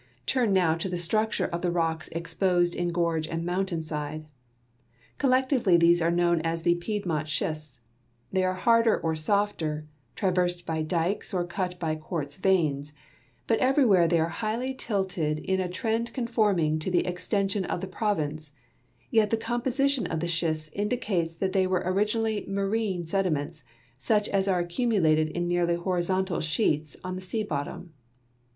[0.25, 4.25] Turn now to the structure of the rocks exposed in gorge and mountain side:
[5.19, 7.81] Collectively these are known as the Piedmont schists;
[8.31, 9.85] they are harder or softer,
[10.15, 12.93] traversed by dikes, or cut by quartz veins,
[13.45, 17.85] but everywhere they are highly tilted in a trend conforming to the extension of the
[17.85, 18.53] province;
[19.11, 23.63] yet the composi tion of the schists indicates that they were originally marine sediments
[23.99, 27.93] such as are accumulated in nearly horizontal sheets on the sea bottom.